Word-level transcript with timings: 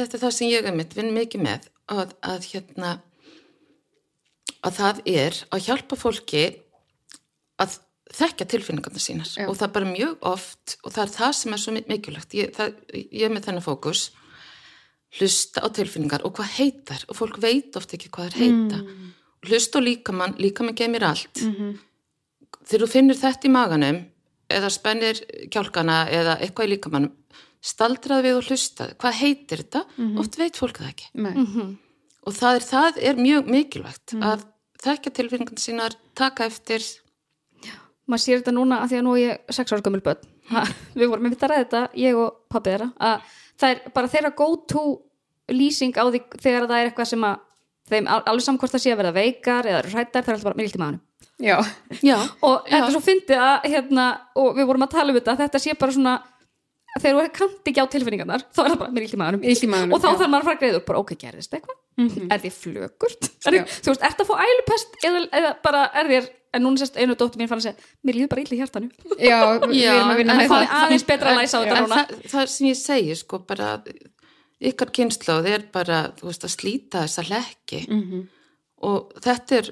þetta 0.00 0.16
er 0.18 0.22
það 0.24 0.34
sem 0.38 0.48
ég 0.50 0.66
einmitt 0.70 0.96
vinn 0.96 1.12
mikið 1.14 1.42
með 1.46 1.68
að, 1.90 2.14
að 2.22 2.48
hérna 2.52 2.90
að 4.66 4.74
það 4.76 5.00
er 5.08 5.38
að 5.54 5.64
hjálpa 5.66 5.96
fólki 6.00 6.42
að 7.60 7.78
þekka 8.10 8.46
tilfinningarna 8.50 9.00
sínar 9.02 9.28
Já. 9.38 9.46
og 9.48 9.54
það 9.56 9.66
er 9.68 9.74
bara 9.76 9.90
mjög 9.92 10.24
oft 10.26 10.76
og 10.84 10.92
það 10.94 11.04
er 11.06 11.12
það 11.14 11.34
sem 11.38 11.54
er 11.56 11.62
svo 11.62 11.74
mi- 11.76 11.84
mikilvægt 11.88 12.34
ég, 12.34 12.50
það, 12.56 12.74
ég 12.96 13.22
er 13.28 13.32
með 13.34 13.46
þennan 13.46 13.64
fókus 13.66 14.02
hlusta 15.18 15.62
á 15.62 15.68
tilfinningar 15.74 16.24
og 16.26 16.34
hvað 16.36 16.52
heitar 16.58 17.04
og 17.08 17.16
fólk 17.18 17.38
veit 17.42 17.76
oft 17.78 17.94
ekki 17.96 18.10
hvað 18.14 18.30
er 18.32 18.38
heita 18.42 18.80
Mm. 18.82 19.12
hlusta 19.46 19.78
á 19.78 19.86
líkamann, 19.86 20.34
líkamann 20.38 20.76
gemir 20.76 21.02
allt 21.06 21.40
Mhm. 21.42 21.78
þegar 22.66 22.84
þú 22.86 22.90
finnur 22.92 23.16
þetta 23.16 23.46
í 23.48 23.50
maganum 23.50 24.04
eða 24.50 24.70
spennir 24.70 25.14
kjálkana 25.50 26.08
eða 26.10 26.38
eitthvað 26.42 26.66
í 26.66 26.72
líkamannum 26.76 27.12
staldrað 27.60 28.22
við 28.24 28.36
og 28.38 28.46
hlusta 28.48 28.86
hvað 28.96 29.18
heitir 29.20 29.62
þetta, 29.64 29.82
oft 30.22 30.38
veit 30.40 30.56
fólk 30.56 30.78
það 30.80 30.88
ekki. 30.94 31.08
Nei. 31.14 31.34
Mhm. 31.34 31.78
og 32.26 32.32
það 32.36 32.54
er, 32.56 32.64
það 32.68 32.98
er 33.10 33.14
mjög 33.16 33.46
mikilvægt 33.48 34.14
að 34.20 34.44
þekka 34.84 35.10
tilfinningarna 35.16 35.60
sínar 35.60 35.94
taka 36.14 36.44
eftir. 36.48 36.80
Maður 38.10 38.22
sér 38.24 38.40
þetta 38.40 38.52
núna 38.56 38.80
að 38.82 38.88
því 38.90 38.96
að 38.98 39.04
nú 39.06 39.12
er 39.14 39.20
ég 39.22 39.52
sex 39.54 39.72
ára 39.72 39.84
gömul 39.86 40.00
börn. 40.02 40.24
Við 40.98 41.08
vorum 41.12 41.22
með 41.28 41.36
að 41.38 41.50
ræða 41.52 41.60
þetta, 41.64 41.82
ég 42.00 42.16
og 42.18 42.40
pappi 42.50 42.70
þeirra 42.72 42.88
að 42.98 43.20
það 43.60 43.70
er 43.74 43.92
bara 43.94 44.08
þeirra 44.10 44.32
go 44.40 44.48
to 44.66 44.82
lýsing 45.54 45.94
á 45.94 46.04
því 46.10 46.20
þegar 46.42 46.66
það 46.66 46.80
er 46.80 46.88
eitthvað 46.90 47.06
sem 47.12 47.24
að 47.28 47.36
þeim 47.90 48.08
al- 48.10 48.24
alveg 48.32 48.58
hvort 48.58 48.74
það 48.74 48.82
sé 48.82 48.90
að 48.94 48.98
verða 49.02 49.14
veikar 49.14 49.68
eða 49.70 49.78
eru 49.84 49.92
hrættar, 49.94 50.24
það 50.24 50.28
er 50.28 50.34
alltaf 50.38 50.48
bara 50.50 50.58
mild 50.60 50.74
í 50.74 50.80
maðunum 50.82 51.06
Já, 51.40 51.56
já, 52.04 52.16
og 52.44 52.66
þetta 52.68 52.86
er 52.86 52.92
svo 52.92 53.00
fyndið 53.00 53.38
að 53.40 53.68
hérna, 53.72 54.04
og 54.36 54.50
við 54.58 54.66
vorum 54.68 54.84
að 54.84 54.90
tala 54.92 55.10
um 55.12 55.16
þetta, 55.16 55.32
að 55.32 55.40
þetta 55.46 55.60
sé 55.62 55.74
bara 55.80 55.94
svona 55.96 56.14
þegar 56.98 57.14
þú 57.20 57.32
kannt 57.38 57.68
ekki 57.70 57.80
á 57.80 57.86
tilfinningarnar 57.94 58.42
þá 58.50 58.60
er 58.64 58.70
það 58.72 58.80
bara 58.82 58.94
mild 58.96 59.14
í 59.14 59.20
maðunum 59.20 59.44
Illt 59.46 59.62
í 59.64 59.70
maganum, 59.70 59.94
og 59.94 60.00
þá 60.02 60.08
já. 60.10 60.16
þarf 60.20 60.30
maður 60.32 60.42
að 60.42 60.48
fara 60.50 60.56
að 60.56 60.62
greiða 60.64 60.80
upp 60.80 60.86
bara, 60.90 60.98
ok, 61.04 61.12
gerðist 61.20 61.54
eitthvað 61.54 61.78
er 62.34 62.40
þið 62.40 62.54
flökurt? 62.56 63.28
Er, 63.46 63.56
Já. 63.60 63.62
þú 63.84 63.92
veist, 63.92 64.04
ert 64.08 64.20
að 64.24 64.28
fá 64.30 64.34
ælupest 64.40 64.94
eða, 65.04 65.20
eða 65.40 65.50
bara 65.62 65.82
er 66.00 66.08
þér 66.10 66.28
en 66.56 66.64
núna 66.66 66.80
sérst 66.80 66.96
einu 66.98 67.14
dóttir 67.14 67.38
mín 67.38 67.50
fann 67.50 67.60
að 67.60 67.66
segja 67.68 67.90
mér 68.08 68.16
líður 68.18 68.30
bara 68.32 68.42
illa 68.42 68.56
í 68.56 68.58
hjartanu 68.58 68.88
já, 69.20 69.38
vinna 70.18 70.34
en 70.34 70.40
það 70.40 70.48
það. 70.50 70.62
er 70.64 70.72
aðeins 70.80 71.04
betra 71.06 71.30
að 71.30 71.38
læsa 71.42 71.54
á 71.54 71.60
þetta 71.62 71.82
núna 71.84 71.98
það, 72.00 72.24
það 72.32 72.48
sem 72.56 72.66
ég 72.70 72.78
segi 72.80 73.14
sko 73.20 73.38
bara 73.46 73.68
ykkar 74.70 74.90
kynnslóð 74.96 75.46
er 75.52 75.62
bara 75.72 76.00
þú 76.18 76.26
veist 76.30 76.44
að 76.48 76.54
slíta 76.56 77.04
þessa 77.06 77.26
lekki 77.30 77.84
Mhm. 77.86 78.24
Og 78.80 79.12
þetta 79.20 79.56
er 79.58 79.66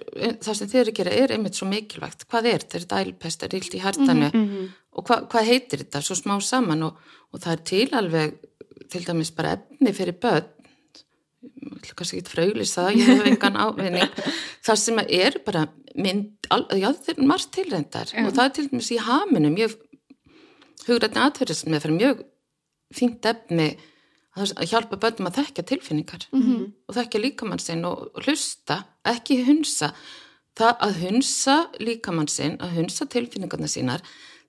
það 0.44 0.54
sem 0.58 0.68
þið 0.68 0.80
eru 0.80 0.92
að 0.92 0.98
gera 0.98 1.14
er 1.22 1.32
einmitt 1.32 1.54
svo 1.56 1.68
mikilvægt. 1.70 2.26
Hvað 2.28 2.48
er 2.50 2.58
þetta, 2.64 2.76
er 2.76 2.84
þetta 2.84 3.00
ælpest, 3.04 3.42
er 3.46 3.54
illt 3.56 3.74
í 3.74 3.80
hartanu 3.80 4.28
Mhm. 4.34 4.68
og 4.92 5.04
hva, 5.08 5.16
hvað 5.28 5.48
heitir 5.48 5.78
þetta? 5.84 6.02
Svo 6.02 6.14
smá 6.18 6.36
saman. 6.42 6.82
Og, 6.82 6.96
og 7.32 7.40
það 7.40 7.52
er 7.52 7.64
til 7.64 7.88
alveg 7.92 8.38
til 8.90 9.04
dæmis 9.04 9.30
bara 9.34 9.56
efni 9.56 9.92
fyrir 9.92 10.16
börn. 10.20 10.44
Kannski 11.96 12.18
ekki 12.18 12.32
fröglis 12.34 12.72
það, 12.76 12.96
ég 12.98 13.06
hef 13.06 13.26
engan 13.26 13.56
ávinning. 13.56 14.10
Það 14.66 14.78
sem 14.82 14.98
er 14.98 15.36
bara 15.46 15.68
mynd, 15.94 16.32
al, 16.50 16.64
já 16.74 16.88
þetta 16.92 17.12
er 17.14 17.26
margt 17.26 17.52
tilrendar 17.54 18.10
og 18.24 18.32
það 18.34 18.44
er 18.44 18.54
til 18.56 18.68
dæmis 18.68 18.90
í 18.90 18.98
haminum. 18.98 19.56
Hugrætni 20.88 21.20
atverðist 21.22 21.68
með 21.68 21.84
fyrir 21.84 21.98
mjög 21.98 22.24
fínt 22.94 23.28
efni 23.28 23.68
að 24.38 24.68
hjálpa 24.70 24.98
börnum 25.02 25.28
að 25.30 25.38
þekka 25.40 25.62
tilfinningar 25.66 26.26
-hmm. 26.32 26.72
og 26.88 26.94
þekka 26.94 27.18
líkamann 27.22 27.58
sinn 27.62 27.84
og 27.84 28.10
hlusta, 28.24 28.84
ekki 29.14 29.40
hunsa. 29.46 29.92
Það 30.58 30.80
að 30.88 30.96
hunsa 31.04 31.56
líkamann 31.78 32.28
sinn 32.32 32.56
að 32.64 32.72
hunsa 32.80 33.06
tilfinningarna 33.06 33.68
sínar 33.70 34.02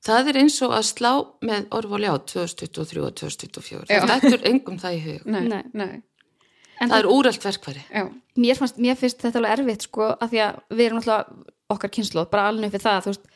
það 0.06 0.30
er 0.32 0.40
eins 0.42 0.58
og 0.66 0.74
að 0.78 0.86
slá 0.88 1.12
með 1.46 1.66
orðvali 1.76 2.08
á 2.10 2.16
2023 2.24 3.02
og 3.04 3.16
2024 3.20 3.90
Já. 3.92 4.06
það 4.08 4.28
er 4.32 4.46
engum 4.50 4.78
það 4.80 4.96
í 4.96 5.02
hug. 5.06 5.26
Nei, 5.28 5.42
Nei. 5.52 5.64
nei, 5.76 5.90
en 6.80 6.92
það 6.92 7.02
er 7.02 7.10
úrælt 7.12 7.44
verkværi 7.46 7.82
já, 7.92 8.06
mér, 8.40 8.56
fannst, 8.60 8.80
mér 8.80 8.96
finnst 9.00 9.20
þetta 9.26 9.42
alveg 9.42 9.58
erfitt 9.58 9.88
sko, 9.90 10.08
af 10.16 10.32
því 10.32 10.42
að 10.46 10.62
við 10.72 10.86
erum 10.86 11.02
alltaf 11.02 11.76
okkar 11.76 11.92
kynnslóð 11.98 12.30
bara 12.32 12.48
alveg 12.50 12.72
fyrir 12.74 12.86
það, 12.88 13.02
þú 13.04 13.12
veist 13.14 13.28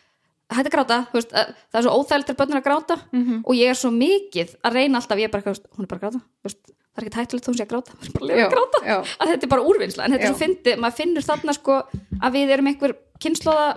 hætti 0.54 0.70
að 0.70 0.76
gráta, 0.78 1.00
þú 1.12 1.20
veist, 1.20 1.36
að, 1.36 1.52
það 1.74 1.80
er 1.82 1.86
svo 1.86 1.98
óþægilt 2.00 2.30
þegar 2.30 2.40
börnur 2.44 2.62
að 2.62 2.66
gráta 2.70 2.98
og 3.44 3.54
ég 3.60 3.74
er 3.74 3.80
svo 3.84 3.92
mikið 3.92 4.56
að 4.64 4.80
reyna 4.80 5.02
alltaf, 5.02 5.20
ég 5.20 5.28
er 5.30 5.36
bara, 5.36 5.52
veist, 5.52 5.68
hún 5.76 5.84
er 5.86 5.92
bara 5.92 6.00
að 6.00 6.06
gráta 6.08 6.24
þú 6.24 6.48
veist, 6.50 6.74
það 6.94 7.02
er 7.04 7.08
ekki 7.10 7.20
hættulegt 7.22 7.46
þó 7.46 7.52
hún 7.52 7.58
sé 7.60 7.66
að 7.66 7.72
gráta 7.74 7.94
hún 7.98 8.08
er 8.08 8.14
bara 8.14 8.24
að 8.24 8.32
lifa 8.34 8.48
að 8.48 8.54
gráta, 8.56 8.82
já. 8.88 8.98
að 9.18 9.32
þetta 9.34 9.48
er 9.48 9.54
bara 9.54 9.68
úrvinnsla 9.74 10.06
en 10.08 10.14
þetta 10.16 10.28
er 10.28 10.34
svo 10.34 10.42
fyndið, 10.44 10.82
maður 10.84 10.98
finnur 11.02 11.28
þarna 11.30 11.56
sko 11.58 11.78
að 12.24 12.36
við 12.38 12.54
erum 12.58 12.70
einhver 12.74 12.96
kynnslóða 13.24 13.68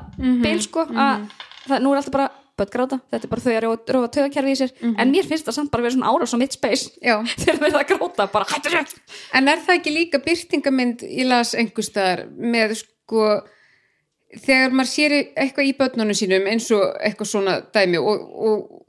bil 0.43 0.59
sko, 0.65 0.85
að 0.91 1.25
það, 1.67 1.81
nú 1.85 1.93
er 1.95 2.01
alltaf 2.03 2.17
bara 2.17 2.29
börn 2.57 2.71
gráta, 2.73 2.97
þetta 3.13 3.27
er 3.27 3.31
bara 3.35 3.43
þau 3.45 3.53
að 3.53 3.65
rófa- 3.93 4.13
tögakerfi 4.17 4.53
í 4.55 4.57
sér, 4.57 4.71
en 4.97 5.11
mér 5.13 5.27
finnst 5.29 5.45
það 5.45 5.57
samt 5.59 5.71
bara 5.73 5.83
að 5.83 5.89
vera 5.91 5.97
svona 5.99 6.13
árás 6.13 6.33
á 6.33 6.39
mitt 6.41 6.55
space, 6.57 6.87
þegar 7.43 7.59
við 7.61 7.67
erum 7.67 7.81
að 7.83 7.91
gráta 7.91 8.27
bara 8.33 8.49
hættu 8.49 8.73
sér 8.73 8.95
En 9.37 9.49
er 9.53 9.61
það 9.67 9.77
ekki 9.81 9.93
líka 9.93 10.21
byrtingamynd 10.25 11.05
í 11.05 11.27
las 11.29 11.53
einhverstaðar 11.55 12.25
með 12.33 12.79
sko 12.81 13.27
þegar 14.37 14.73
maður 14.73 14.91
sér 14.93 15.15
eitthvað 15.37 15.69
í 15.69 15.77
börnunum 15.79 16.17
sínum 16.17 16.49
eins 16.51 16.71
og 16.75 16.97
eitthvað 17.01 17.31
svona 17.31 17.59
dæmi 17.77 18.01
og, 18.01 18.25
og 18.37 18.83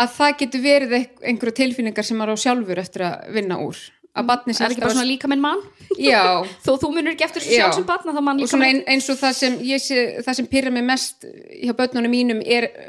að 0.00 0.12
það 0.16 0.36
getur 0.42 0.62
verið 0.64 0.94
einhver- 0.98 1.26
einhverja 1.30 1.56
tilfinningar 1.60 2.06
sem 2.08 2.18
maður 2.20 2.36
á 2.40 2.42
sjálfur 2.44 2.80
eftir 2.82 3.04
að 3.08 3.32
vinna 3.36 3.58
úr. 3.64 3.80
Að 4.10 4.26
barni 4.26 4.54
sé 4.56 4.64
er 4.66 4.72
ekki 4.74 4.82
bara 4.82 4.94
svona 4.96 5.06
líka 5.06 5.28
minn 5.30 5.42
mann? 5.44 5.60
Já, 6.00 6.42
þó 6.64 6.72
þú 6.82 6.88
munur 6.96 7.12
ekki 7.14 7.26
eftir 7.28 7.44
Já. 7.46 7.50
sjálf 7.60 7.76
sem 7.78 7.84
barna 7.86 8.14
þá 8.16 8.22
mann 8.26 8.40
og 8.40 8.42
líka 8.42 8.52
svona 8.56 8.66
minn 8.70 8.80
ein, 8.82 8.88
eins 8.96 9.06
og 9.12 9.20
það 9.20 9.36
sem 9.38 9.58
ég 9.68 9.82
sé, 9.84 10.00
það 10.26 10.38
sem 10.40 10.48
pyrra 10.50 10.72
mig 10.74 10.86
mest 10.88 11.28
hjá 11.60 11.74
börnunum 11.78 12.10
mínum 12.10 12.40
er 12.42 12.66
uh, 12.70 12.88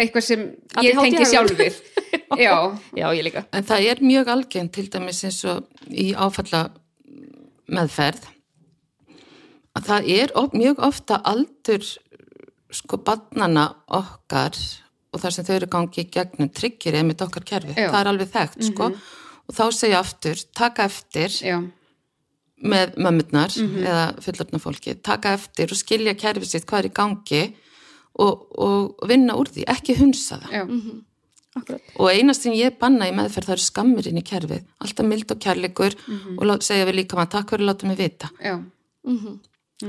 eitthvað 0.00 0.26
sem 0.26 0.42
ég 0.82 0.98
ADHD 0.98 1.06
tengi 1.06 1.30
sjálfur. 1.30 1.80
Já, 2.40 2.54
já 2.96 3.06
ég 3.14 3.22
líka. 3.22 3.44
En 3.54 3.64
það 3.66 3.84
er 3.92 4.00
mjög 4.02 4.28
algengt 4.32 4.72
til 4.74 4.86
dæmis 4.90 5.22
eins 5.26 5.40
og 5.50 5.66
í 5.90 6.10
áfalla 6.18 6.60
meðferð 7.70 8.26
að 9.78 9.86
það 9.86 10.08
er 10.16 10.32
of, 10.38 10.54
mjög 10.56 10.80
ofta 10.82 11.20
aldur 11.30 11.84
sko 12.74 12.98
barnana 13.06 13.68
okkar 13.86 14.56
og 15.12 15.20
þar 15.20 15.30
sem 15.34 15.44
þau 15.44 15.54
eru 15.56 15.66
gangi 15.66 16.04
í 16.04 16.10
gegnum 16.10 16.48
tryggir 16.54 16.94
einmitt 17.00 17.20
okkar 17.24 17.44
kerfi, 17.44 17.74
Já. 17.74 17.88
Mhm. 17.88 17.92
það 17.94 18.00
er 18.00 18.10
alveg 18.12 18.28
þekkt 18.36 18.62
sko. 18.70 18.90
Og 19.50 19.54
þá 19.56 19.64
segja 19.74 19.98
aftur, 19.98 20.44
taka 20.54 20.84
eftir 20.86 21.28
já, 21.42 21.56
með 22.62 22.94
mömmurnar 23.00 23.50
Mhm. 23.56 23.82
eða 23.84 24.04
fullorna 24.22 24.58
fólki, 24.60 24.94
taka 25.02 25.32
eftir 25.34 25.72
og 25.72 25.78
skilja 25.80 26.14
kerfi 26.14 26.46
sitt 26.46 26.66
hvað 26.66 26.78
er 26.84 26.88
í 26.90 26.92
gangi 26.92 27.54
og, 28.18 28.46
og 28.58 29.08
vinna 29.08 29.34
úr 29.34 29.48
því, 29.48 29.64
ekki 29.66 29.96
hunsa 29.98 30.38
það. 30.40 30.50
Já. 30.52 30.66
Akkurat. 31.56 31.80
og 31.98 32.06
einast 32.12 32.42
sem 32.42 32.52
ég 32.54 32.78
banna 32.78 33.08
í 33.10 33.12
meðferð 33.12 33.48
það 33.48 33.56
eru 33.56 33.64
skammir 33.64 34.06
inn 34.06 34.18
í 34.18 34.22
kerfið, 34.22 34.62
alltaf 34.80 35.04
mild 35.04 35.32
og 35.32 35.38
kærleikur 35.42 35.96
og 36.38 36.44
lát, 36.46 36.62
segja 36.62 36.86
við 36.86 36.94
líka 37.02 37.16
maður 37.18 37.30
takk 37.34 37.50
fyrir 37.50 37.64
að 37.64 37.70
láta 37.74 37.86
mig 37.88 37.98
vita. 37.98 38.30
Já, 38.38 38.54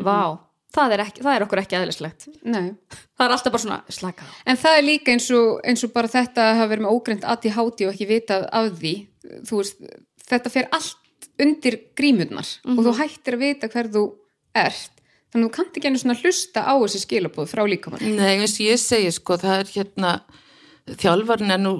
vá, 0.01 0.39
það 0.75 0.95
er, 0.95 1.03
ekki, 1.05 1.23
það 1.25 1.35
er 1.35 1.45
okkur 1.45 1.61
ekki 1.61 1.77
aðeinslegt 1.79 2.27
nei. 2.43 2.71
Það 3.17 3.25
er 3.25 3.35
alltaf 3.35 3.55
bara 3.55 3.63
svona 3.65 3.79
slaka 3.91 4.27
á 4.27 4.29
En 4.51 4.61
það 4.61 4.77
er 4.77 4.87
líka 4.87 5.13
eins 5.15 5.27
og, 5.35 5.59
eins 5.67 5.85
og 5.87 5.93
bara 5.95 6.11
þetta 6.11 6.47
að 6.47 6.57
hafa 6.61 6.71
verið 6.71 6.85
með 6.85 6.95
ógreint 6.95 7.27
ADHD 7.33 7.85
og 7.87 7.93
ekki 7.93 8.09
vitað 8.09 8.47
af 8.61 8.71
því, 8.79 8.95
þú 9.49 9.61
veist, 9.61 9.85
þetta 10.31 10.53
fer 10.53 10.71
allt 10.77 10.97
undir 11.41 11.77
grímurnar 11.97 12.49
og 12.75 12.83
þú 12.85 12.97
hættir 12.99 13.37
að 13.37 13.45
vita 13.45 13.71
hver 13.71 13.89
þú 13.91 14.05
ert. 14.57 14.97
Þannig 15.31 15.45
að 15.45 15.47
þú 15.47 15.55
kannt 15.55 15.77
ekki 15.79 15.89
einu 15.89 15.99
svona 16.01 16.19
hlusta 16.19 16.63
á 16.67 16.73
þessi 16.75 17.01
skilabóð 17.05 17.51
frá 17.53 17.61
líkamann. 17.63 18.03
Nei, 18.17 18.33
eins 18.41 18.57
og 18.57 18.65
ég 18.65 18.79
segi 18.81 19.11
sko, 19.15 19.37
það 19.39 19.61
er 19.61 19.69
hérna 19.77 20.11
þjálfarn 20.99 21.53
er 21.55 21.61
nú 21.61 21.75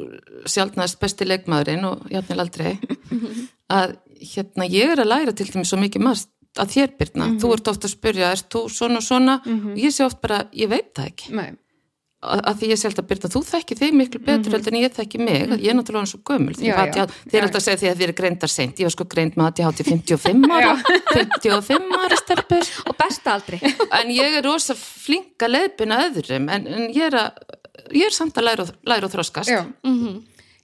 sjálfnast 0.50 1.00
besti 1.02 1.28
leikmaðurinn 1.28 1.88
og 1.90 2.06
jafnvel 2.13 2.46
aldrei. 2.46 2.72
Að 3.81 3.97
hérna 4.22 4.68
ég 4.72 4.94
er 4.94 5.02
að 5.03 5.12
læra 5.12 5.35
til 5.35 5.50
dæmis 5.50 5.72
svo 5.72 5.81
mikið 5.81 6.06
margt 6.06 6.31
að 6.59 6.72
þér 6.75 6.94
Birna, 7.00 7.25
þú 7.39 7.53
ert 7.56 7.67
ofta 7.72 7.88
að 7.88 7.95
spyrja 7.95 8.31
ert 8.35 8.50
þú 8.51 8.66
svona 8.69 8.97
og 9.00 9.03
svona? 9.07 9.39
Og 9.45 9.78
ég 9.79 9.91
sé 9.95 10.03
oft 10.06 10.19
bara, 10.22 10.44
ég 10.51 10.67
veit 10.69 10.91
það 10.95 11.06
ekki. 11.13 11.31
Að, 12.22 12.41
að 12.51 12.57
því 12.62 12.67
ég 12.69 12.78
sé 12.78 12.85
alltaf 12.89 13.06
Birna, 13.09 13.29
þú 13.34 13.39
þekki 13.47 13.75
þig 13.79 13.94
miklu 13.97 14.19
betur 14.22 14.53
heldur 14.53 14.73
en 14.75 14.81
ég 14.84 14.91
þekki 14.94 15.17
mig, 15.23 15.40
ég 15.57 15.72
er 15.72 15.78
náttúrulega 15.79 16.01
hann 16.03 16.11
svo 16.11 16.20
gömul. 16.28 16.53
Því 16.53 16.67
að 16.70 16.91
þið 17.31 17.37
er 17.40 17.46
alltaf 17.47 17.61
að 17.61 17.66
segja 17.66 17.79
því 17.81 17.90
að 17.90 17.97
þið 18.02 18.05
er 18.08 18.14
greindar 18.20 18.52
seint, 18.53 18.78
ég 18.78 18.85
var 18.85 18.93
sko 18.93 19.08
greind 19.09 19.37
með 19.40 19.47
að 19.47 19.61
ég 19.61 19.66
hátti 19.72 19.85
55 19.87 20.52
ára. 20.52 20.75
55 21.16 21.96
ára 21.97 22.20
stelpur. 22.22 22.70
Og 22.91 22.97
besta 22.99 23.34
aldrei 23.40 23.58
en 24.02 24.11
ég 24.14 24.37
er 24.37 24.46
rosa 24.46 24.75
flink 24.78 25.41
að 25.47 25.55
leiðbina 25.55 25.97
öðrum 26.11 26.46
en, 26.53 26.67
en 26.67 26.85
ég 26.93 27.08
er 27.09 27.17
að 27.23 27.41
ég 27.97 28.05
er 28.05 28.14
samt 28.14 28.37
að 28.37 28.46
læra, 28.52 28.67
og- 28.67 28.75
læra 28.91 29.08
og 29.09 29.16
þroskast. 29.16 29.49
Já. 29.49 29.66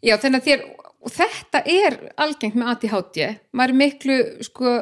Já, 0.06 0.14
þannig 0.22 0.44
að 0.44 0.48
þér, 0.52 0.62
og 1.08 1.12
þetta 1.18 1.64
er 1.74 1.96
algengt 2.22 2.56
með 2.60 2.70
ADHD. 2.76 3.18
Maður 3.58 3.74
er 3.74 3.80
miklu, 3.82 4.18
sko, 4.46 4.74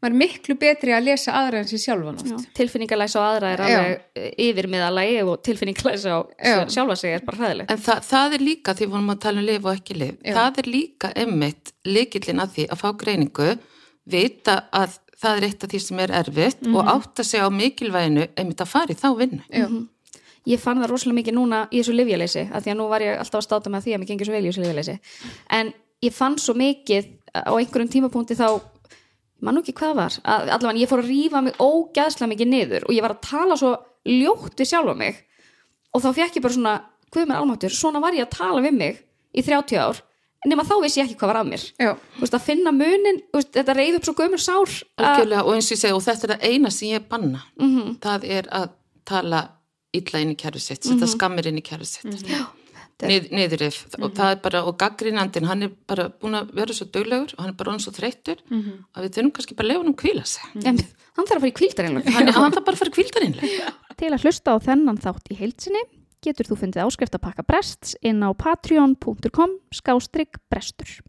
maður 0.00 0.14
er 0.14 0.18
miklu 0.22 0.54
betri 0.60 0.94
að 0.96 1.04
lesa 1.10 1.34
aðra 1.36 1.60
en 1.60 1.68
sér 1.68 1.82
sjálfan 1.82 2.20
oft. 2.20 2.46
tilfinningalæsa 2.56 3.20
á 3.20 3.24
aðra 3.26 3.50
er 3.52 3.62
alveg 3.66 4.30
yfir 4.46 4.68
miðalagi 4.72 5.18
og 5.26 5.42
tilfinningalæsa 5.44 6.14
á 6.16 6.18
Já. 6.40 6.54
sjálfa 6.72 6.96
sig 6.96 7.14
er 7.18 7.26
bara 7.26 7.36
hræðilegt. 7.42 7.70
En 7.74 7.82
það, 7.84 8.00
það 8.08 8.36
er 8.38 8.46
líka 8.46 8.74
því 8.78 8.86
við 8.86 8.94
vorum 8.94 9.12
að 9.12 9.20
tala 9.26 9.42
um 9.42 9.46
lif 9.50 9.68
og 9.68 9.76
ekki 9.76 9.98
lif 10.00 10.16
Já. 10.24 10.32
það 10.38 10.58
er 10.62 10.70
líka 10.72 11.12
emmitt 11.24 11.72
líkillin 11.84 12.40
að 12.40 12.56
því 12.56 12.66
að 12.72 12.80
fá 12.80 12.88
greiningu 13.04 13.50
vita 14.10 14.56
að 14.72 14.98
það 15.20 15.36
er 15.36 15.48
eitt 15.50 15.64
af 15.64 15.70
því 15.74 15.80
sem 15.84 16.00
er 16.00 16.14
erfitt 16.22 16.66
og 16.72 16.88
átta 16.88 17.24
sig 17.26 17.44
á 17.44 17.48
mikilvæginu 17.52 18.26
emmitt 18.40 18.64
að 18.64 18.70
fara 18.72 18.94
í 18.94 18.96
þá 18.96 19.08
vinnu. 19.18 19.42
Já, 19.52 19.66
ég 20.48 20.62
fann 20.62 20.80
það 20.80 20.94
rosalega 20.94 21.18
mikið 21.20 21.36
núna 21.36 21.58
í 21.68 21.82
þessu 21.82 21.92
livjaleysi 21.98 22.46
af 22.48 22.64
því 22.64 22.72
að 22.72 22.78
nú 22.80 22.88
var 22.88 23.04
ég 23.04 23.20
alltaf 23.20 23.42
að 23.42 23.46
státa 23.50 23.72
með 23.72 23.84
því 23.84 23.92
að 23.94 24.00
mér 24.00 24.08
gengur 24.14 24.30
svo 24.30 24.36
vel 24.38 24.44
í 24.46 24.48
þessu 24.48 24.64
livjaleysi 24.64 24.94
en 25.60 25.72
ég 26.00 26.14
fann 26.16 26.38
svo 26.40 26.54
mikið 26.56 27.10
á 27.36 27.52
einhverjum 27.52 27.92
tímapunkti 27.92 28.38
þá 28.40 28.46
ég 29.40 29.46
man 29.48 29.56
nú 29.56 29.62
ekki 29.64 29.72
hvað 29.80 29.94
var, 29.96 30.18
allavega 30.28 30.82
ég 30.82 30.90
fór 30.90 31.00
að 31.02 31.10
rífa 31.10 31.40
mig 31.46 31.56
ógæðslega 31.58 32.30
mikið 32.34 32.50
niður 32.52 32.84
og 32.88 32.92
ég 32.94 33.02
var 33.06 33.14
að 33.16 33.22
tala 33.30 33.56
svo 33.56 33.72
ljótt 34.04 34.60
við 34.60 34.68
sjálfa 34.70 34.94
mig. 35.00 35.16
Og 35.96 36.02
þá 36.04 36.10
fekk 36.20 36.36
ég 36.38 36.44
bara 36.44 36.54
svona, 36.54 36.74
hvað 37.10 37.26
mér 37.30 37.40
almáttur 37.40 37.74
svona 37.74 38.00
var 38.04 38.14
ég 38.14 38.26
að 38.28 38.36
tala 38.36 38.60
við 38.62 38.76
mig 38.76 39.00
í 39.34 39.42
30 39.42 39.80
ár 39.80 40.02
nema 40.48 40.64
þá 40.64 40.74
vissi 40.80 41.00
ég 41.00 41.08
ekki 41.10 41.18
hvað 41.20 41.28
var 41.32 41.38
að 41.42 41.48
mér. 41.50 41.64
Veist, 42.20 42.32
að 42.36 42.44
finna 42.46 42.70
munin, 42.72 43.18
veist, 43.34 43.50
þetta 43.52 43.74
reyði 43.76 43.98
upp 43.98 44.06
svo 44.08 44.14
gömur 44.16 44.40
sár 44.40 44.70
að, 44.70 45.04
Algjörlega, 45.04 45.42
og 45.44 45.52
eins 45.56 45.66
og 45.68 45.74
ég 45.74 45.80
segi, 45.82 45.92
og 45.92 46.04
þetta 46.06 46.24
er 46.24 46.32
það 46.32 46.46
eina 46.48 46.70
sem 46.72 46.88
ég 46.94 47.08
banna. 47.10 47.42
Mhm. 47.60 47.98
það 48.00 48.24
er 48.38 48.48
að 48.60 48.70
tala 49.04 49.42
illa 49.92 50.18
inn 50.22 50.32
í 50.32 50.38
kæru 50.40 50.60
sitt, 50.62 50.82
setja 50.86 51.06
skammir 51.10 51.46
inn 51.50 51.58
í 51.60 51.64
kæru 51.66 51.84
sitt. 51.84 52.06
Er- 52.06 52.24
Nið, 52.24 52.46
niðurif 53.08 53.78
og 53.98 54.14
það 54.16 54.32
er 54.34 54.40
bara, 54.44 54.62
og 54.68 54.76
gaggrínandinn 54.80 55.46
hann 55.48 55.62
er 55.66 55.70
bara 55.88 56.08
búin 56.10 56.36
að 56.38 56.50
vera 56.56 56.76
svo 56.76 56.86
duglegur 56.92 57.34
og 57.36 57.44
hann 57.44 57.52
er 57.52 57.58
bara 57.58 57.74
hann 57.74 57.82
svo 57.84 57.92
þreyttur 57.96 58.42
að 58.50 59.06
við 59.06 59.14
þurfum 59.16 59.32
kannski 59.38 59.56
bara 59.58 59.66
að 59.66 59.72
lefa 59.72 59.82
hann 59.84 59.92
um 59.92 59.98
kvíla 60.02 60.24
sig. 60.26 60.42
Em, 60.64 60.80
hann 61.16 61.26
þarf 61.28 61.36
að 61.36 61.40
fara 61.40 61.52
í 61.52 61.56
kvíldarinn 61.60 62.02
hann, 62.02 62.32
hann 62.34 62.52
þarf 62.52 62.64
bara 62.66 62.76
að 62.76 62.82
fara 62.84 62.96
kvíldarinnlega 62.98 63.72
Til 64.00 64.12
að 64.14 64.22
hlusta 64.24 64.54
á 64.54 64.56
þennan 64.64 65.00
þátt 65.00 65.30
í 65.30 65.36
heilsinni 65.36 65.82
getur 66.24 66.48
þú 66.48 66.56
fundið 66.62 66.84
áskriftarpakka 66.86 67.44
brests 67.48 67.96
inn 68.04 68.20
á 68.24 68.30
patreon.com 68.36 69.56
skástrygg 69.72 70.38
brestur. 70.52 71.00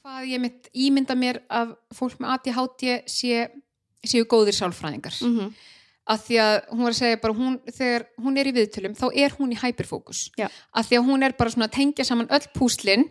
Hvað 0.00 0.26
ég 0.30 0.40
mitt 0.42 0.70
ímynda 0.74 1.14
mér 1.18 1.42
að 1.50 1.74
fólk 1.94 2.18
með 2.22 2.32
ADHD 2.36 2.84
sé, 3.10 3.48
séu 4.06 4.24
góðir 4.30 4.56
sálfræðingar. 4.56 5.18
Að 6.10 6.22
því 6.26 6.36
að 6.42 6.54
hún 6.70 6.82
var 6.82 6.94
að 6.94 6.98
segja 6.98 7.20
bara, 7.22 7.34
hún, 7.36 7.56
þegar 7.70 8.04
hún 8.24 8.38
er 8.40 8.48
í 8.48 8.52
viðtölum, 8.56 8.94
þá 8.98 9.06
er 9.14 9.34
hún 9.38 9.52
í 9.52 9.58
hyperfókus. 9.60 10.30
Að 10.40 10.88
því 10.88 10.96
að 10.98 11.08
hún 11.10 11.22
er 11.22 11.34
bara 11.38 11.50
svona 11.50 11.68
að 11.68 11.76
tengja 11.76 12.04
saman 12.08 12.30
öll 12.32 12.46
púslinn 12.56 13.04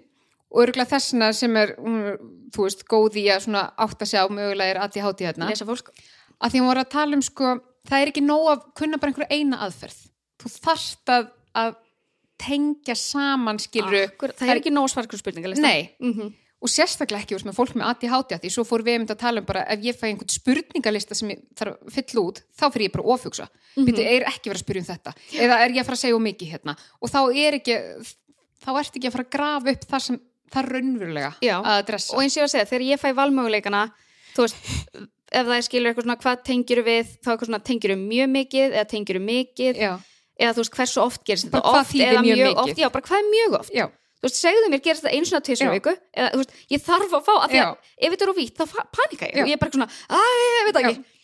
og 0.49 0.63
örgulega 0.63 0.97
þessna 0.97 1.29
sem 1.37 1.55
er, 1.61 1.75
hún, 1.77 2.17
þú 2.51 2.65
veist, 2.65 2.83
góð 2.89 3.19
í 3.21 3.27
að 3.29 3.45
svona 3.45 3.67
átta 3.77 4.07
sig 4.09 4.19
á 4.19 4.25
mögulega 4.27 4.73
er 4.73 4.81
ADHD 4.83 5.27
hérna. 5.27 5.51
lesa 5.51 5.67
fólk 5.69 5.93
að 6.39 6.53
því 6.53 6.61
hún 6.61 6.71
var 6.71 6.81
að 6.83 6.91
tala 6.93 7.17
um 7.17 7.23
sko, 7.25 7.53
það 7.89 8.01
er 8.01 8.11
ekki 8.11 8.23
nóg 8.25 8.47
að 8.53 8.65
kunna 8.79 8.99
bara 8.99 9.13
einhverja 9.13 9.37
eina 9.39 9.61
aðferð 9.65 10.01
þú 10.39 10.51
þarft 10.55 11.13
að, 11.13 11.31
að 11.61 11.71
tengja 12.39 12.95
saman 12.95 13.59
skilru 13.61 14.05
Akkur, 14.07 14.33
það 14.37 14.53
er 14.53 14.61
ekki 14.61 14.73
nóg 14.73 14.87
svar 14.91 15.09
hverju 15.09 15.21
spurningalista 15.21 15.65
nei, 15.65 15.95
mm 15.99 16.13
-hmm. 16.13 16.35
Og 16.59 16.71
sérstaklega 16.71 17.23
ekki 17.23 17.37
veist, 17.37 17.47
með 17.47 17.55
fólk 17.55 17.75
með 17.79 17.87
ADHD 17.93 18.39
því 18.43 18.49
svo 18.51 18.65
fór 18.67 18.83
við 18.83 18.97
einmitt 18.97 19.13
að 19.13 19.21
tala 19.21 19.41
um 19.41 19.47
bara 19.47 19.63
ef 19.71 19.83
ég 19.85 19.95
fæ 19.95 20.09
einhvern 20.09 20.33
spurningalista 20.33 21.15
sem 21.15 21.31
ég 21.31 21.43
þarf 21.55 21.77
að 21.77 21.93
fylla 21.95 22.23
út 22.25 22.41
þá 22.51 22.65
fyrir 22.67 22.85
ég 22.87 22.95
bara 22.95 23.05
að 23.05 23.13
ofugsa 23.15 23.45
mm 23.47 23.85
-hmm. 23.85 24.01
er 24.03 24.27
ekki 24.27 24.51
verið 24.51 24.59
að 24.59 24.65
spyrja 24.65 24.81
um 24.81 24.89
þetta? 24.89 25.13
Eða 25.45 25.59
er 25.59 25.69
ég 25.69 25.79
að 25.79 25.87
fara 25.87 25.97
að 25.99 26.03
segja 26.03 26.15
um 26.15 26.27
mikið 26.27 26.51
hérna? 26.53 26.75
Og 26.99 27.09
þá 27.09 27.21
er 27.31 27.59
ekki 27.59 27.77
þá 28.59 28.69
ert 28.79 28.97
ekki 28.97 29.07
að 29.07 29.15
fara 29.15 29.27
að 29.27 29.33
grafa 29.37 29.71
upp 29.71 29.87
það 29.89 30.03
sem 30.07 30.19
það 30.49 30.63
er 30.63 30.69
raunverulega 30.75 31.31
Já. 31.45 31.55
að 31.59 31.77
adressa. 31.77 32.15
Og 32.15 32.23
eins 32.23 32.35
og 32.35 32.39
ég 32.39 32.43
var 32.43 32.49
að 32.49 32.53
segja, 32.55 32.69
þegar 32.69 32.85
ég 32.89 33.01
fæ 33.01 33.09
valmöguleikana 33.19 33.83
þú 34.35 34.45
veist, 34.45 34.69
ef 35.29 35.45
það 35.45 35.55
er 35.55 35.65
skilur 35.67 35.91
eitthvað 35.91 36.07
svona 36.07 36.19
hvað 36.23 36.43
tengjur 36.49 36.83
við, 36.85 37.11
þá 37.19 37.31
eitthvað 37.31 37.49
svona 37.51 37.63
tengjur 37.69 37.95
mjög 38.01 38.31
mikið 38.35 38.75
eða 38.75 38.87
tengjur 38.93 39.21
mikið? 39.23 39.79
Já, 39.79 39.91
eða 40.39 40.55
þú 40.55 40.63
veist 40.63 40.77
hversu 40.79 41.01
oft 41.03 41.25
gerist 41.27 41.49
þetta? 41.49 41.63
oft 41.73 41.95
eða 41.95 42.23
mjög 42.25 42.41
mjög 42.41 42.61
oft, 42.63 42.81
já 42.81 42.89
bara 42.89 43.07
hvað 43.09 43.21
er 43.21 43.29
mjög 43.29 43.57
oft? 43.59 43.73
Já, 43.75 43.85
þú 44.19 44.27
veist, 44.27 44.39
segðu 44.39 44.71
mér 44.73 44.83
gerist 44.83 45.07
einu 45.07 45.29
svona 45.29 45.45
tvisar 45.45 45.69
Já. 45.69 45.75
viku 45.77 45.93
eða 45.95 46.33
þú 46.33 46.41
veist, 46.41 46.57
ég 46.75 46.83
þarf 46.85 47.15
að 47.15 47.23
fá, 47.29 47.31
af 47.37 47.53
því 47.53 47.61
að 47.63 47.71
ef 47.95 48.11
þetta 48.13 48.25
er 48.27 48.33
á 48.33 48.39
vítt 48.39 48.59
þá 48.59 48.65
panika 48.97 49.29
ég 49.29 49.39
Já. 49.39 49.43
og 49.43 49.49
ég 49.49 49.55
er 49.55 49.63
bara 49.63 49.75
svona, 49.77 49.89
að 50.09 50.43
ég 50.43 50.67
veit 50.67 50.75
það 50.75 50.85
Já. 50.85 50.91
ekki 50.91 51.17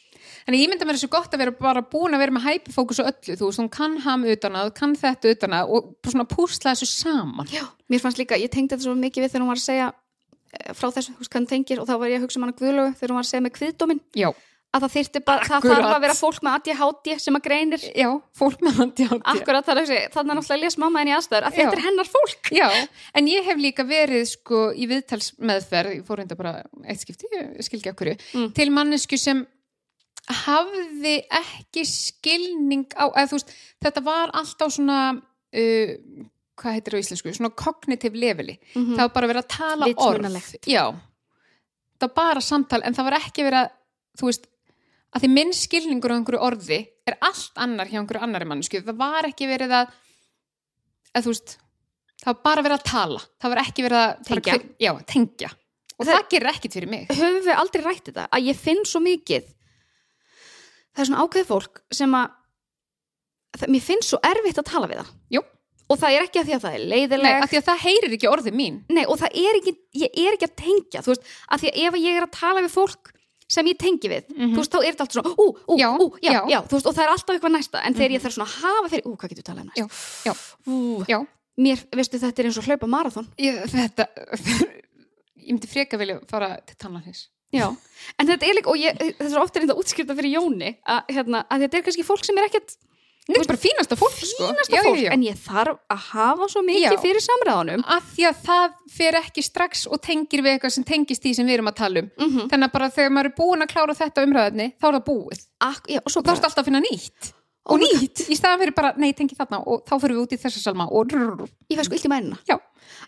Þannig 0.45 0.61
ég 0.61 0.69
mynda 0.69 0.85
mér 0.85 0.97
þessu 0.99 1.07
gott 1.09 1.33
að 1.33 1.41
vera 1.41 1.51
bara 1.57 1.81
búin 1.89 2.13
að 2.13 2.21
vera 2.21 2.33
með 2.35 2.43
hyperfókus 2.45 2.99
og 3.01 3.07
öllu, 3.09 3.33
þú 3.39 3.47
veist, 3.47 3.59
hún 3.63 3.69
kann 3.73 3.95
ham 4.03 4.25
utan 4.29 4.57
að, 4.59 4.67
kann 4.77 4.91
þetta 5.01 5.31
utan 5.33 5.55
að 5.57 5.71
og 5.73 5.87
svona 6.05 6.25
púsla 6.29 6.73
þessu 6.75 6.85
saman. 6.91 7.49
Já, 7.49 7.63
mér 7.89 8.03
fannst 8.03 8.21
líka, 8.21 8.37
ég 8.37 8.51
tengdi 8.53 8.75
þetta 8.75 8.85
svo 8.85 8.93
mikið 8.99 9.25
við 9.25 9.33
þegar 9.33 9.41
hún 9.41 9.49
var 9.49 9.61
að 9.61 9.63
segja 9.63 9.87
eh, 9.89 10.75
frá 10.77 10.91
þessu, 10.93 11.15
þú 11.15 11.25
veist 11.25 11.37
hún 11.39 11.49
tengir 11.49 11.81
og 11.81 11.89
þá 11.89 11.95
var 11.97 12.13
ég 12.13 12.21
að 12.21 12.27
hugsa 12.27 12.37
um 12.37 12.45
hana 12.45 12.57
Guðlögu 12.61 12.93
þegar 12.99 13.13
hún 13.15 13.17
var 13.17 13.25
að 13.25 13.31
segja 13.31 13.45
með 13.47 13.55
kviðdómin 13.57 14.03
Já, 14.21 14.29
að 14.75 14.83
það 14.85 14.93
þyrfti 14.95 15.21
bara, 15.29 15.45
það 15.47 15.55
Akkurat. 15.57 15.77
þarf 15.79 15.95
að 15.95 16.03
vera 16.05 16.15
fólk 16.19 16.39
með 16.45 16.55
ADHD 16.59 17.09
sem 17.23 17.37
að 17.39 17.43
greinir 17.47 17.83
já, 17.95 18.07
fólk 18.35 18.63
með 18.65 18.79
átti. 18.85 19.07
Akkurat, 19.33 19.65
það 19.69 19.81
er 19.81 19.89
þannig 20.11 20.33
að 20.33 20.39
náttúrulega 20.39 20.63
les 20.65 20.77
mamma 20.83 20.99
henni 21.03 21.13
í 21.13 21.15
aðstæður 21.15 21.47
að 21.47 21.55
Já. 21.55 21.57
þetta 21.61 21.77
er 21.79 21.83
hennar 21.85 22.11
fólk 22.11 22.51
Já, 22.59 22.67
en 23.21 23.29
ég 23.31 23.47
hef 23.49 23.61
líka 23.63 23.85
verið 23.87 24.23
sko 24.33 24.61
í 24.75 24.87
viðtalsmeðferð, 24.91 25.95
ég 25.99 26.05
fór 26.07 26.21
reynda 26.21 26.37
bara 26.39 26.53
eitt 26.85 27.05
skipti, 27.05 27.29
ég 27.31 27.63
skil 27.67 27.79
ekki 27.81 27.93
okkur, 27.95 28.13
Mm. 28.35 28.49
til 28.57 28.69
mannesku 28.75 29.17
sem 29.21 29.45
hafði 30.45 31.15
ekki 31.37 31.83
skilning 31.85 32.87
á, 32.97 33.05
eða 33.13 33.27
þú 33.29 33.37
veist, 33.37 33.51
þetta 33.85 34.03
var 34.05 34.31
alltaf 34.33 34.73
svona, 34.73 34.99
uh, 35.21 35.91
hvað 36.55 36.77
heitir 36.77 36.95
það 36.95 36.97
á 36.97 37.03
íslensku, 37.03 37.33
svona 37.37 37.53
kognitiv 37.59 38.15
leveli. 38.17 38.55
Það 38.73 39.01
var 39.03 39.13
bara 39.17 39.29
verið 39.31 39.43
að 39.43 39.51
tala 39.53 39.89
orð. 40.07 40.39
Já, 40.71 40.85
það 41.99 42.07
var 42.07 42.13
bara 42.17 42.41
samtal, 42.41 42.81
en 42.83 42.95
það 42.97 43.09
var 43.09 43.17
ekki 43.19 43.45
verið 43.45 43.61
að, 43.61 43.69
þú 44.19 44.29
veist, 44.31 44.47
að 45.15 45.23
því 45.25 45.29
minn 45.31 45.53
skilningur 45.55 46.11
á 46.11 46.17
einhverju 46.19 46.41
orði 46.43 46.79
er 47.07 47.17
allt 47.23 47.61
annar 47.63 47.87
hjá 47.91 47.99
einhverju 48.01 48.23
annari 48.25 48.47
mannesku. 48.49 48.81
Það 48.83 48.97
var 48.99 49.27
ekki 49.29 49.47
verið 49.47 49.75
að, 49.79 49.93
að 51.15 51.29
veist, 51.31 51.57
það 52.23 52.31
var 52.33 52.41
bara 52.49 52.65
verið 52.65 52.77
að 52.79 52.87
tala. 52.91 53.21
Það 53.41 53.53
var 53.55 53.61
ekki 53.63 53.85
verið 53.87 54.01
að 54.01 54.15
Tengja. 54.29 54.55
hver- 54.57 54.67
Já, 54.85 54.91
tengja. 55.13 55.51
Og 55.95 56.05
það, 56.09 56.23
gerir 56.33 56.51
ekkit 56.51 56.73
fyrir 56.75 56.89
mig. 56.91 57.05
Höfum 57.07 57.37
við 57.45 57.55
aldrei 57.55 57.83
rætt 57.85 58.09
þetta 58.09 58.27
að 58.35 58.47
ég 58.49 58.57
finn 58.59 58.83
svo 58.83 58.99
mikið 58.99 59.45
það 60.95 61.03
er 61.03 61.07
svona 61.09 61.23
ákveð 61.23 61.47
fólk 61.49 61.81
sem 61.95 62.11
að 62.19 62.33
það, 63.59 63.69
mér 63.75 63.83
finnst 63.85 64.11
svo 64.11 64.19
erfitt 64.23 64.59
að 64.59 64.67
tala 64.69 64.89
við 64.91 64.99
það 65.01 65.09
Jú. 65.37 65.41
og 65.91 65.99
það 66.01 66.15
er 66.17 66.25
ekki 66.27 66.41
að 66.41 66.49
því 66.49 66.55
að 66.57 66.63
það 66.65 66.75
er 66.75 66.83
Nei, 66.83 66.91
leiðileg 66.93 67.39
af 67.45 67.49
því 67.51 67.59
að 67.61 67.67
það 67.69 67.81
heyrir 67.85 68.15
ekki 68.17 68.29
orðið 68.31 68.57
mín. 68.59 68.77
Nei, 68.91 69.03
og 69.05 69.19
það 69.21 69.39
er 69.45 69.59
ekki, 69.61 69.73
ég 70.03 70.19
er 70.25 70.35
ekki 70.37 70.49
að 70.49 70.55
tengja 70.65 71.03
þú 71.05 71.13
veist, 71.13 71.29
að 71.51 71.63
því 71.63 71.71
að 71.71 71.79
ef 71.87 71.99
ég 72.03 72.19
er 72.19 72.27
að 72.27 72.35
tala 72.39 72.63
við 72.65 72.75
fólk 72.75 73.11
sem 73.51 73.67
ég 73.69 73.77
tengi 73.77 74.09
við, 74.09 74.25
þú 74.33 74.57
veist, 74.57 74.71
þá 74.73 74.79
er 74.81 74.95
þetta 74.95 75.05
alltaf 75.05 75.15
svona 75.19 75.33
ú, 75.37 75.45
ú, 75.69 75.75
Já, 75.77 75.87
ú, 76.01 76.07
já, 76.23 76.31
já, 76.33 76.39
já. 76.49 76.59
þú 76.65 76.77
veist, 76.79 76.87
og 76.89 76.95
það 76.97 77.03
er 77.05 77.11
alltaf 77.13 77.35
eitthvað 77.35 77.53
næsta 77.55 77.83
en 77.85 77.97
þegar 77.97 78.15
ég 78.15 78.23
þarf 78.23 78.35
svona 78.37 78.47
að 78.49 78.55
hafa 78.63 78.89
fyrir, 78.95 79.05
ú, 79.05 79.13
hvað 79.21 79.33
getur 79.35 79.45
talað 79.49 79.61
um 79.61 79.69
næst? 79.69 79.77
Já, 79.77 80.31
já, 80.31 80.33
ú, 80.65 80.79
já. 81.11 81.19
mér, 81.67 81.83
veistu, 81.99 82.21
þetta 82.23 82.41
er 82.41 82.49
eins 82.49 82.57
og 82.61 82.65
hlaupa 82.69 82.89
marathon. 82.89 83.27
Ég, 83.41 83.59
þetta, 83.69 84.07
ég 85.45 85.51
myndi 85.53 85.69
freka 85.69 85.99
vilja 86.01 86.17
fara 86.31 86.49
til 86.65 86.77
tannlæknis. 86.81 87.27
Já, 87.55 87.69
en 88.19 88.27
þetta 88.27 88.49
er 88.49 88.57
líka, 88.57 88.71
og 88.73 88.81
ég, 88.81 88.97
þetta 88.99 89.29
er 89.29 89.39
ofta 89.43 89.61
reynda 89.61 89.77
útskipta 89.79 90.15
fyrir 90.17 90.33
Jóni, 90.39 90.73
að, 90.91 91.13
hérna, 91.15 91.45
að 91.53 91.67
þetta 91.67 91.77
er 91.79 91.85
kannski 91.85 92.03
fólk 92.07 92.25
sem 92.27 92.41
er 92.41 92.49
ekkert 92.49 92.73
Þetta 93.25 93.41
er 93.41 93.47
bara 93.49 93.57
fínasta 93.57 93.95
fólk, 93.97 94.17
sko. 94.21 94.47
fínasta 94.51 94.75
Já, 94.75 94.81
fólk, 94.85 94.97
já, 94.99 95.05
já. 95.07 95.11
en 95.15 95.23
ég 95.25 95.37
þarf 95.41 95.79
að 95.89 96.01
hafa 96.11 96.47
svo 96.53 96.61
mikið 96.67 96.99
fyrir 97.01 97.23
samræðanum 97.25 97.85
Af 97.95 98.11
því 98.13 98.27
að 98.29 98.41
það 98.45 98.75
fer 98.99 99.17
ekki 99.21 99.43
strax 99.47 99.85
og 99.89 100.01
tengir 100.05 100.43
við 100.45 100.51
eitthvað 100.55 100.75
sem 100.75 100.85
tengist 100.85 101.23
því 101.25 101.31
sem 101.39 101.47
við 101.49 101.57
erum 101.57 101.71
að 101.71 101.77
tala 101.79 102.03
um. 102.03 102.11
mm 102.21 102.51
Þannig 102.51 102.67
að 102.69 102.75
bara 102.75 102.89
þegar 102.93 103.15
maður 103.17 103.31
er 103.31 103.35
búin 103.39 103.65
að 103.65 103.71
klára 103.73 103.95
þetta 103.97 104.27
umræðinni, 104.29 104.67
þá 104.77 104.85
er 104.91 104.93
það 104.99 105.07
búið. 105.09 105.41
Ak, 105.65 105.89
og 106.05 106.13
svo 106.13 106.21
Og 106.21 106.27
þá 106.27 106.31
ertu 106.35 106.45
alltaf 106.51 106.61
að 106.61 106.69
finna 106.69 106.83
nýtt. 106.85 107.31
Oh 107.65 107.73
Og 107.73 107.81
my 107.81 107.87
nýtt. 107.97 108.21
Í 108.29 108.35
staðan 108.37 108.59
fyrir 108.61 108.75
bara, 108.77 108.91
nei, 109.01 109.09
tengi 109.17 109.33
þarna 109.33 109.57
og 109.65 109.81
þá 109.89 109.95
fyrir 110.03 110.13
við 110.13 110.21
út 110.21 110.33
í 110.35 110.37
þessa 110.37 110.59
salma 110.61 110.85
og 110.85 111.07
rrrr. 111.09 111.47
ég 111.73 111.79
fæ 111.79 111.83
sko 111.87 111.95
illt 111.97 112.05
í 112.05 112.11
mænuna 112.13 112.37
Já. 112.45 112.59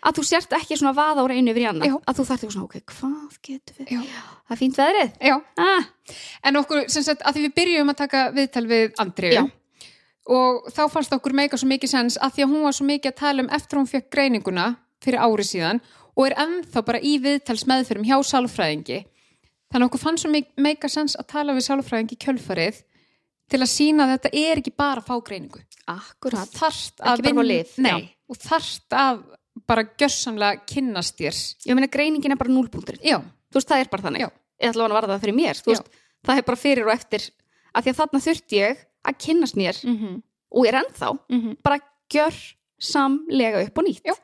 að 0.02 0.16
þú 0.18 0.24
sért 0.26 0.56
ekki 0.58 0.74
svona 0.80 0.90
vaða 0.98 1.22
ára 1.22 1.36
einu 1.38 1.52
yfir 1.54 1.62
Já. 1.62 1.70
að 1.94 2.18
þú 2.18 2.24
þarft 2.26 2.42
eitthvað 2.42 2.56
svona, 2.56 2.66
ok, 2.66 2.82
hvað 2.90 3.36
getur 3.46 3.78
við 3.78 3.92
Já. 3.94 4.00
það 4.48 4.56
er 4.56 4.60
fínt 4.64 4.80
veðrið 4.82 5.12
Já. 5.30 5.36
ah, 5.62 5.86
En 6.42 6.58
okkur, 6.58 6.82
sem 6.90 7.06
sagt, 7.06 7.22
að 7.22 7.38
því 7.38 7.44
við 7.46 7.54
byrjum 7.60 7.94
að 7.94 7.98
taka 8.02 8.24
viðtal 8.34 8.66
við 8.66 8.98
Andriu. 8.98 9.46
Og 10.28 10.66
þá 10.74 10.82
fannst 10.92 11.14
okkur 11.16 11.32
meika 11.32 11.56
svo 11.56 11.68
mikið 11.70 11.88
sens 11.94 12.18
að 12.20 12.34
því 12.36 12.44
að 12.44 12.50
hún 12.52 12.66
var 12.66 12.74
svo 12.76 12.84
mikið 12.88 13.12
að 13.14 13.20
tala 13.22 13.44
um 13.44 13.48
eftir 13.56 13.78
hún 13.80 13.88
fekk 13.88 14.10
greininguna 14.12 14.66
fyrir 15.04 15.22
ári 15.24 15.46
síðan 15.48 15.80
og 16.18 16.26
er 16.26 16.34
ennþá 16.42 16.82
bara 16.84 17.00
í 17.00 17.14
viðtals 17.22 17.64
meðfyrum 17.70 18.04
hjá 18.04 18.18
sálfræðingi. 18.28 18.98
Þannig 19.72 19.84
að 19.84 19.88
okkur 19.88 20.02
fannst 20.02 20.26
svo 20.26 20.32
meika 20.60 20.90
sens 20.92 21.16
að 21.16 21.28
tala 21.32 21.54
við 21.56 21.64
sálfræðingi 21.68 22.18
kjölfarið 22.20 22.82
til 23.48 23.60
að 23.64 23.70
sína 23.72 24.04
að 24.04 24.12
þetta 24.16 24.32
er 24.42 24.60
ekki 24.60 24.74
bara 24.76 25.00
að 25.00 25.08
fá 25.08 25.14
greiningu. 25.24 25.62
akkurat 25.88 26.50
þarft 26.52 27.00
Ekki 27.00 27.08
að 27.08 27.22
bara 27.24 27.34
fá 27.38 27.48
lyf, 27.48 27.70
Nei, 27.80 27.90
já. 27.90 28.08
og 28.28 28.36
þarft 28.42 28.96
að 29.00 29.22
bara 29.68 29.84
gjössamlega 30.00 30.66
kynnast 30.68 31.16
þér. 31.16 31.38
ég 31.64 31.74
meina 31.78 31.88
greiningin 31.88 32.32
er 32.34 32.40
bara 32.40 32.52
núlpunktur 32.52 32.98
Já, 33.00 33.18
þú 33.48 33.56
veist, 33.56 33.68
það 33.68 33.80
er 33.80 33.88
bara 33.88 34.02
þannig 34.02 34.20
Já. 34.26 34.28
ég 34.60 34.68
ætla 34.68 34.84
að 34.84 34.92
var 34.98 35.08
það 35.08 35.22
fyrir 35.24 35.38
mér, 35.38 35.62
veist 35.64 35.88
það 36.28 36.36
er 36.36 36.46
bara 36.50 36.60
fyrir 36.60 36.84
og 36.84 36.92
eftir, 36.92 37.24
að 37.72 37.82
því 37.86 37.90
að 37.94 37.98
þarna 38.02 38.20
þurfti 38.26 38.58
ég 38.58 38.84
að 39.06 39.18
kynnast 39.26 39.56
mér 39.56 39.76
mm 39.84 40.22
og 40.48 40.64
er 40.64 40.78
ennþá 40.80 41.10
bara 41.62 41.76
gjör 42.08 42.32
samlega 42.80 43.60
upp 43.66 43.78
og 43.78 43.84
nýtt. 43.84 44.00
Já. 44.06 44.14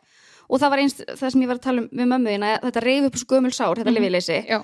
og 0.49 0.61
það 0.61 0.71
var 0.71 0.79
einst 0.81 1.03
það 1.05 1.31
sem 1.35 1.43
ég 1.43 1.49
var 1.51 1.59
að 1.59 1.63
tala 1.67 1.83
um 1.83 1.89
við 1.93 2.07
mömmu 2.09 2.31
þína 2.33 2.53
að 2.55 2.63
þetta 2.65 2.83
reyf 2.85 3.05
upp 3.09 3.17
svo 3.21 3.27
gömul 3.35 3.53
sár, 3.53 3.77
þetta 3.77 3.91
mm 3.91 4.49
já, 4.49 4.59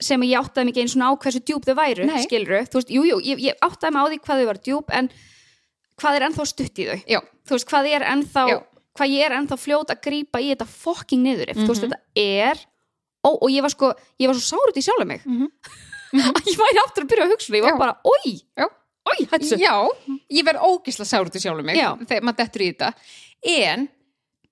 sem 0.00 0.20
ég 0.22 0.38
áttaði 0.40 0.64
mig 0.64 0.72
ekki 0.74 0.80
einu 0.82 0.90
svona 0.94 1.10
á 1.10 1.14
hversu 1.20 1.40
djúb 1.46 1.64
þau 1.68 1.74
væru 1.78 2.06
Nei. 2.08 2.22
skilru, 2.24 2.58
veist, 2.80 2.90
jú, 2.90 3.02
jú, 3.06 3.20
ég, 3.22 3.38
ég 3.38 3.54
áttaði 3.62 3.92
mig 3.94 4.02
á 4.02 4.06
því 4.10 4.18
hvað 4.24 4.40
þau 4.42 4.46
var 4.50 4.58
djúb 4.66 4.90
en 4.98 5.10
hvað 6.00 6.16
er 6.16 6.22
ennþá 6.26 6.46
stutt 6.50 6.78
í 6.82 6.86
þau? 6.90 6.98
Já, 7.06 7.20
þú 7.46 7.54
veist, 7.54 7.68
hvað 7.70 7.90
er 7.94 8.02
ennþá 8.10 8.44
hvað 8.98 9.08
ég 9.14 9.22
er 9.30 9.36
ennþá 9.38 9.56
fljót 9.62 9.90
að 9.94 10.00
grípa 10.08 10.40
í 10.42 10.50
þetta 10.50 10.66
fucking 10.66 11.22
niður, 11.22 11.54
þú 11.54 11.68
veist, 11.70 11.84
Mhm. 11.84 11.90
þetta 11.92 12.00
er 12.16 12.56
ó, 13.22 13.30
og 13.38 13.48
ég 13.50 13.62
var 13.62 13.70
sko, 13.70 13.94
ég 14.18 14.26
var 14.26 14.34
svo 14.34 14.56
sárut 14.58 14.74
í 14.76 14.82
sjálf 14.82 15.06
mig. 15.06 15.22
Mhm. 15.24 15.46
að 16.18 16.42
ég 16.50 16.56
væri 16.58 16.80
aftur 16.82 17.04
að 17.04 17.10
byrja 17.12 17.24
að 17.28 17.30
hugsa 17.36 17.54
ég 17.54 17.62
var 17.62 17.78
bara, 17.78 17.96
oi. 18.04 18.40
Oi, 19.08 19.26
hættu 19.30 19.56
Já, 19.60 19.74
ég 20.30 20.44
verð 20.44 20.64
ógisla 20.68 21.04
sár 21.08 21.26
út 21.28 21.36
í 21.36 21.40
sjálfum 21.42 21.64
mig 21.66 21.76
Já. 21.80 21.94
þegar 22.04 22.22
maður 22.28 22.36
dettur 22.42 22.64
í 22.66 22.70
þetta 22.72 22.92
en, 23.42 23.88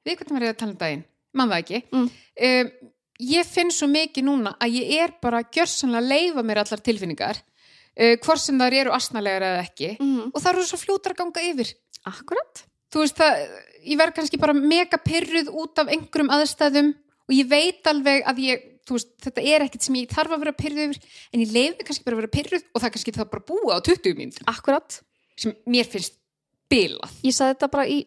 við 0.07 0.17
hvernig 0.17 0.33
var 0.39 0.47
ég 0.49 0.55
að 0.55 0.61
tala 0.63 0.73
um 0.73 0.79
daginn 0.81 1.05
mann 1.35 1.51
það 1.53 1.59
ekki 1.65 1.83
Mm. 1.93 2.09
um, 2.49 2.71
ég 3.19 3.45
finn 3.51 3.71
svo 3.75 3.89
mikið 3.91 4.25
núna 4.25 4.55
að 4.63 4.79
ég 4.79 4.93
er 5.05 5.13
bara 5.21 5.43
gjörsanlega 5.43 6.01
að 6.05 6.09
leifa 6.13 6.43
mér 6.47 6.61
allar 6.63 6.81
tilfinningar 6.87 7.41
uh, 7.43 8.15
hvort 8.25 8.41
sem 8.41 8.59
þar 8.59 8.77
eru 8.81 8.93
asnalegar 8.97 9.43
eða 9.43 9.65
ekki 9.67 9.91
Mhm. 10.01 10.31
og 10.33 10.41
það 10.41 10.53
eru 10.55 10.65
svo 10.71 10.79
fljótar 10.81 11.13
að 11.17 11.21
ganga 11.25 11.45
yfir 11.51 11.75
akkurat 12.07 12.65
þú 12.93 13.03
veist 13.05 13.19
það, 13.21 13.43
ég 13.85 13.99
verð 14.01 14.15
kannski 14.17 14.39
bara 14.41 14.55
mega 14.57 14.97
pyrruð 14.99 15.51
út 15.53 15.79
af 15.83 15.89
einhverjum 15.93 16.31
aðstæðum 16.33 16.95
og 17.29 17.35
ég 17.37 17.49
veit 17.51 17.85
alveg 17.91 18.25
að 18.25 18.39
ég 18.47 18.63
veist, 18.97 19.11
þetta 19.25 19.45
er 19.45 19.65
ekkert 19.67 19.85
sem 19.87 19.99
ég 19.99 20.13
þarf 20.13 20.35
að 20.35 20.45
vera 20.45 20.55
pyrruð 20.57 20.85
yfir 20.87 21.19
en 21.33 21.43
ég 21.45 21.53
leif 21.55 21.75
mig 21.77 21.89
kannski 21.89 22.07
bara 22.07 22.17
að 22.17 22.23
vera 22.23 22.35
pyrruð 22.37 22.65
og 22.73 22.83
það 22.85 22.95
kannski 22.97 23.15
það 23.17 23.31
bara 23.35 23.47
búa 23.51 23.77
á 23.77 23.79
20 23.85 24.19
mínútur 24.19 24.49
akkurat 24.51 25.01
sem 25.39 25.55
mér 25.69 25.89
finnst 25.89 26.17
bilað. 26.69 27.13
Ég 27.25 27.35
sagði 27.37 27.57
þetta 27.57 27.71
bara 27.73 27.89
í 27.89 27.99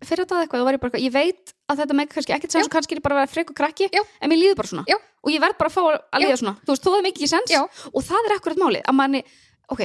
fyrir 0.00 0.24
þetta 0.24 0.40
eitthvað, 0.44 0.62
þá 0.62 0.66
var 0.66 0.76
ég 0.76 0.82
bara, 0.82 1.02
ég 1.02 1.12
veit 1.14 1.52
að 1.70 1.82
þetta 1.82 1.96
með 1.98 2.08
kannski 2.14 2.34
ekkert 2.36 2.54
sens 2.54 2.68
og 2.68 2.72
kannski 2.72 2.96
er 2.96 3.02
bara 3.04 3.16
að 3.16 3.22
vera 3.22 3.32
frek 3.34 3.52
og 3.52 3.58
krakki 3.58 3.88
Já. 3.92 4.00
en 4.00 4.32
mér 4.32 4.40
líður 4.40 4.58
bara 4.60 4.70
svona. 4.70 4.84
Já. 4.88 4.96
og 4.96 5.32
ég 5.34 5.42
verð 5.42 5.58
bara 5.60 5.70
að 5.70 5.76
fá 5.76 5.82
að 5.90 6.24
líða 6.24 6.40
svona. 6.40 6.54
Þú 6.64 6.72
veist, 6.72 6.86
þú 6.86 6.94
hefði 6.94 7.06
mikið 7.06 7.20
ekki 7.20 7.30
sens. 7.34 7.52
Já. 7.52 7.60
og 7.92 8.06
það 8.06 8.28
er 8.30 8.36
akkurat 8.38 8.62
málið 8.62 8.82
að 8.88 8.96
manni, 9.00 9.22
ok, 9.68 9.82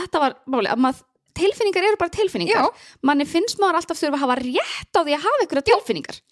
þetta 0.00 0.22
var 0.24 0.36
málið 0.48 0.72
að 0.72 0.82
maður, 0.86 1.04
tilfinningar 1.40 1.88
eru 1.90 2.00
bara 2.00 2.14
tilfinningar. 2.16 2.70
Manni 3.06 3.28
finnst 3.28 3.60
maður 3.60 3.80
alltaf 3.82 4.00
þurfa 4.00 4.16
að 4.18 4.24
hafa 4.24 4.38
rétt 4.40 4.96
á 4.96 5.00
því 5.04 5.16
að 5.18 5.24
hafa 5.26 5.44
einhverja 5.44 5.68
tilfinningar 5.70 6.22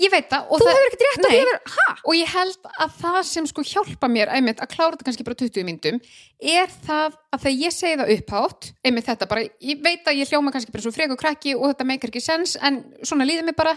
ég 0.00 0.10
veit 0.14 0.28
það 0.32 0.46
og 0.50 0.60
þú 0.60 0.66
það, 0.66 0.76
hefur 0.76 0.88
ekkert 0.88 1.04
rétt 1.06 1.24
Nei. 1.24 1.30
að 1.30 1.40
vera, 1.44 1.60
ha? 1.76 1.86
og 2.08 2.14
ég 2.16 2.28
held 2.34 2.68
að 2.84 2.90
það 3.02 3.18
sem 3.30 3.46
sko 3.50 3.62
hjálpa 3.70 4.08
mér 4.08 4.28
einmitt 4.36 4.60
að 4.64 4.70
klára 4.74 4.90
þetta 4.96 5.06
kannski 5.08 5.26
bara 5.28 5.38
20 5.42 5.64
myndum 5.68 6.00
er 6.40 6.68
það 6.86 7.16
að 7.34 7.40
þegar 7.44 7.58
ég 7.60 7.72
segi 7.76 7.98
það 8.00 8.12
upphátt 8.16 8.70
einmitt 8.84 9.06
þetta 9.10 9.28
bara, 9.28 9.44
ég 9.60 9.82
veit 9.84 10.04
að 10.08 10.20
ég 10.22 10.30
hljóma 10.32 10.52
kannski 10.54 10.72
bara 10.72 10.82
svo 10.86 10.92
frek 10.96 11.10
og 11.12 11.20
krakki 11.20 11.54
og 11.54 11.66
þetta 11.72 11.84
meikar 11.90 12.08
ekki 12.14 12.22
sens 12.24 12.56
en 12.60 12.80
svona 13.04 13.26
líður 13.28 13.44
mér 13.50 13.56
bara 13.60 13.76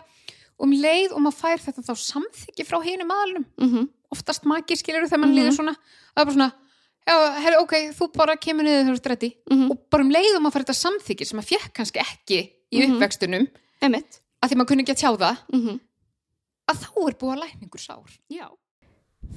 um 0.63 0.71
leið 0.71 1.11
og 1.17 1.19
maður 1.25 1.39
fær 1.41 1.59
þetta 1.65 1.81
þá 1.83 1.93
samþykki 2.07 2.63
frá 2.69 2.79
hinum 2.85 3.11
aðalunum 3.11 3.45
Mm 3.57 3.89
oftast 4.13 4.43
maki 4.45 4.75
skilur 4.77 5.07
þegar 5.09 5.19
mann 5.23 5.31
Mhm. 5.33 5.37
líður 5.39 5.55
svona 5.57 5.71
það 5.73 6.21
er 6.21 6.25
bara 6.25 6.33
svona, 6.35 6.51
já, 7.09 7.15
herri, 7.41 7.57
ok, 7.57 7.71
þú 7.97 8.07
bara 8.13 8.35
kemur 8.37 8.63
niður 8.63 8.83
þegar 8.83 8.93
þú 8.93 8.99
ert 8.99 9.07
reddi 9.09 9.29
-hmm. 9.49 9.71
og 9.71 9.77
bara 9.89 10.03
um 10.03 10.11
leið 10.13 10.35
og 10.37 10.41
maður 10.43 10.53
fær 10.53 10.63
þetta 10.63 10.75
samþykki 10.83 11.25
sem 11.25 11.39
maður 11.39 11.49
fekk 11.57 11.73
kannski 11.73 11.99
ekki 11.99 12.39
í 12.71 12.77
Mhm. 12.77 12.93
uppvextunum 12.93 13.47
að 13.81 14.49
því 14.49 14.55
maður 14.59 14.67
kunni 14.69 14.83
ekki 14.85 14.93
að 14.93 15.01
tjá 15.01 15.11
það 15.17 15.37
mm 15.51 15.79
að 16.71 16.83
þá 16.85 16.91
er 17.07 17.17
búið 17.19 17.33
að 17.33 17.41
lækningur 17.43 17.83
sár 17.83 18.19
já 18.31 18.47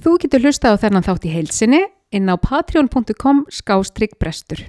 Þú 0.03 0.17
getur 0.23 0.43
hlusta 0.45 0.75
á 0.75 0.81
þennan 0.81 1.07
þátt 1.07 1.27
í 1.29 1.33
heilsinni 1.33 1.83
inn 2.15 2.31
á 2.31 2.37
patreon.com 2.37 3.47
skástrygg 3.53 4.17
brestur. 4.21 4.67